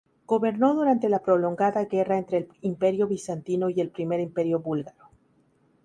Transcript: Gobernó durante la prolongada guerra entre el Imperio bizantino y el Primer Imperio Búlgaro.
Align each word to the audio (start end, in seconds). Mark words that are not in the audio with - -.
Gobernó 0.25 0.73
durante 0.73 1.09
la 1.09 1.21
prolongada 1.21 1.85
guerra 1.85 2.17
entre 2.17 2.39
el 2.39 2.47
Imperio 2.61 3.05
bizantino 3.07 3.69
y 3.69 3.81
el 3.81 3.91
Primer 3.91 4.19
Imperio 4.19 4.59
Búlgaro. 4.59 5.11